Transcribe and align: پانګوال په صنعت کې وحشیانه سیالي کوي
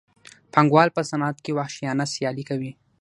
پانګوال 0.53 0.89
په 0.95 1.01
صنعت 1.09 1.37
کې 1.43 1.51
وحشیانه 1.59 2.05
سیالي 2.13 2.43
کوي 2.49 2.71